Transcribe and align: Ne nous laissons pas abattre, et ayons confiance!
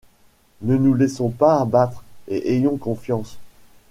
Ne 0.63 0.77
nous 0.77 0.95
laissons 0.95 1.29
pas 1.29 1.59
abattre, 1.61 2.03
et 2.27 2.55
ayons 2.55 2.77
confiance! 2.77 3.37